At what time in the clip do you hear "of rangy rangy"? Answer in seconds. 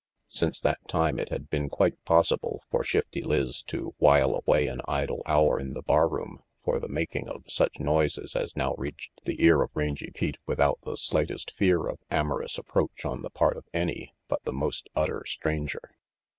9.61-10.05